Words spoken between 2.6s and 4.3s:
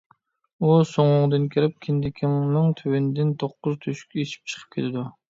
تۆۋىنىدىن توققۇز تۆشۈك